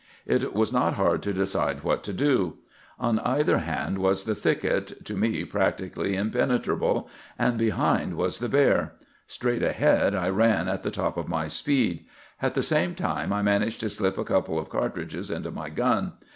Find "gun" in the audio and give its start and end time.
15.69-16.13